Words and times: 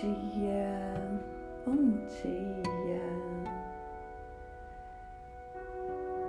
dia, 0.00 0.94
bom 1.66 2.06
dia. 2.06 3.02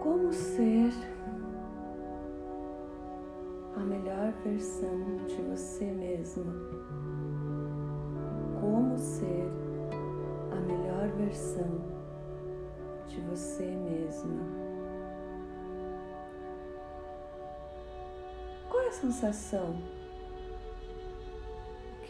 Como 0.02 0.34
ser 0.34 0.92
a 3.76 3.80
melhor 3.82 4.34
versão 4.44 5.18
de 5.28 5.40
você 5.44 5.86
mesma? 5.92 6.52
Como 8.60 8.98
ser 8.98 9.48
a 10.52 10.60
melhor 10.62 11.08
versão 11.10 11.80
de 13.08 13.22
você 13.22 13.68
mesma? 13.68 14.42
Qual 18.68 18.82
é 18.82 18.88
a 18.88 18.92
sensação? 18.92 20.01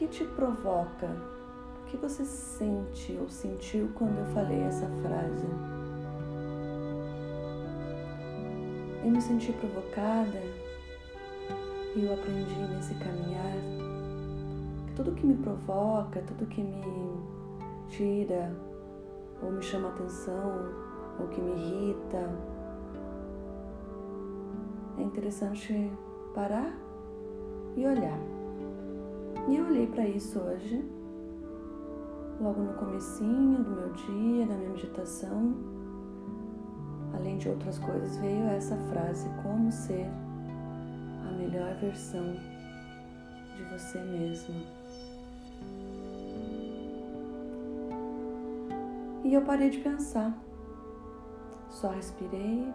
Que 0.02 0.08
te 0.08 0.26
provoca? 0.26 1.06
O 1.80 1.86
que 1.86 1.96
você 1.96 2.26
sente 2.26 3.16
ou 3.22 3.30
sentiu 3.30 3.88
quando 3.94 4.18
eu 4.18 4.26
falei 4.34 4.60
essa 4.62 4.88
frase? 4.88 5.46
Eu 9.04 9.12
me 9.12 9.22
senti 9.22 9.54
provocada 9.54 10.42
e 11.96 12.04
eu 12.04 12.14
aprendi 12.16 12.56
nesse 12.74 12.96
caminhar 12.96 13.54
que 14.88 14.94
tudo 14.96 15.12
que 15.12 15.24
me 15.24 15.36
provoca, 15.36 16.24
tudo 16.24 16.48
que 16.48 16.64
me 16.64 16.82
tira 17.88 18.52
ou 19.44 19.52
me 19.52 19.62
chama 19.62 19.90
atenção 19.90 20.68
ou 21.20 21.28
que 21.28 21.40
me 21.40 21.52
irrita, 21.52 22.28
é 24.98 25.04
interessante 25.04 25.92
parar 26.34 26.74
e 27.78 27.86
olhar. 27.86 28.41
E 29.48 29.56
eu 29.56 29.66
olhei 29.66 29.88
para 29.88 30.08
isso 30.08 30.40
hoje, 30.40 30.84
logo 32.40 32.62
no 32.62 32.74
comecinho 32.74 33.64
do 33.64 33.72
meu 33.72 33.90
dia, 33.94 34.46
da 34.46 34.54
minha 34.56 34.70
meditação. 34.70 35.56
Além 37.14 37.38
de 37.38 37.50
outras 37.50 37.80
coisas, 37.80 38.18
veio 38.18 38.44
essa 38.46 38.76
frase: 38.92 39.28
como 39.44 39.72
ser 39.72 40.08
a 41.28 41.32
melhor 41.32 41.76
versão 41.76 42.36
de 43.56 43.64
você 43.64 44.00
mesmo. 44.00 44.56
E 49.24 49.34
eu 49.34 49.42
parei 49.42 49.70
de 49.70 49.80
pensar. 49.80 50.38
Só 51.70 51.90
respirei, 51.90 52.68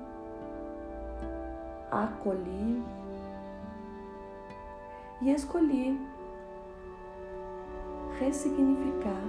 acolhi 1.91 2.83
e 5.21 5.31
escolhi 5.31 6.16
ressignificar, 8.19 9.23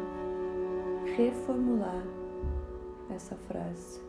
reformular 1.15 2.03
essa 3.09 3.35
frase. 3.35 4.01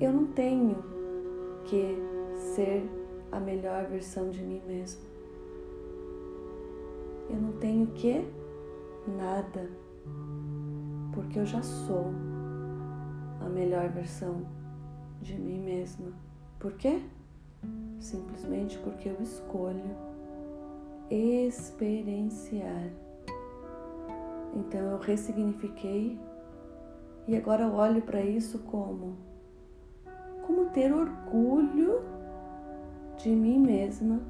Eu 0.00 0.12
não 0.12 0.26
tenho 0.26 0.76
que 1.64 1.96
ser 2.54 2.88
a 3.32 3.40
melhor 3.40 3.86
versão 3.86 4.30
de 4.30 4.42
mim 4.42 4.62
mesmo. 4.66 5.00
Eu 7.28 7.36
não 7.36 7.52
tenho 7.52 7.86
que 7.88 8.26
nada, 9.06 9.70
porque 11.12 11.38
eu 11.38 11.46
já 11.46 11.62
sou 11.62 12.06
a 13.40 13.48
melhor 13.48 13.88
versão 13.90 14.46
de 15.22 15.38
mim 15.38 15.60
mesma. 15.60 16.12
Por 16.58 16.72
quê? 16.72 17.02
Simplesmente 17.98 18.78
porque 18.78 19.08
eu 19.08 19.16
escolho 19.20 20.09
experienciar. 21.10 22.90
Então 24.54 24.80
eu 24.80 24.98
ressignifiquei 24.98 26.18
e 27.26 27.36
agora 27.36 27.64
eu 27.64 27.74
olho 27.74 28.02
para 28.02 28.20
isso 28.20 28.58
como 28.60 29.16
como 30.46 30.66
ter 30.70 30.92
orgulho 30.92 32.00
de 33.16 33.30
mim 33.30 33.58
mesma 33.60 34.20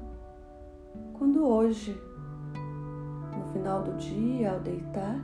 quando 1.21 1.45
hoje, 1.45 1.95
no 3.37 3.53
final 3.53 3.83
do 3.83 3.93
dia, 3.93 4.53
ao 4.53 4.59
deitar, 4.59 5.19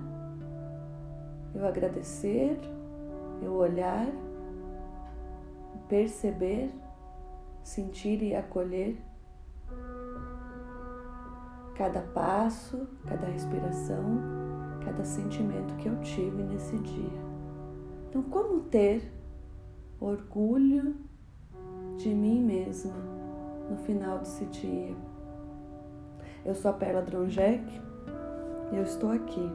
eu 1.55 1.65
agradecer, 1.65 2.59
eu 3.41 3.53
olhar, 3.53 4.07
perceber, 5.89 6.71
sentir 7.63 8.21
e 8.21 8.35
acolher 8.35 9.01
cada 11.77 12.01
passo, 12.01 12.87
cada 13.07 13.27
respiração, 13.27 14.19
cada 14.83 15.05
sentimento 15.05 15.75
que 15.75 15.87
eu 15.87 15.95
tive 16.01 16.41
nesse 16.41 16.75
dia. 16.79 17.21
Então, 18.09 18.23
como 18.23 18.61
ter 18.61 19.13
orgulho 19.99 20.95
de 21.97 22.09
mim 22.09 22.43
mesma 22.43 22.95
no 23.69 23.77
final 23.77 24.17
desse 24.19 24.45
dia? 24.45 24.95
Eu 26.43 26.55
sou 26.55 26.71
a 26.71 26.73
Perla 26.73 27.03
Dronjek 27.03 27.63
e 28.71 28.75
eu 28.75 28.83
estou 28.83 29.11
aqui 29.11 29.51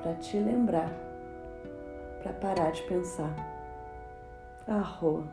para 0.00 0.14
te 0.14 0.36
lembrar, 0.36 0.92
para 2.22 2.32
parar 2.34 2.70
de 2.70 2.82
pensar. 2.82 3.34
Arro. 4.68 5.24